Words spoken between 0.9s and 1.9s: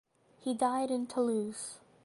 Toulouse.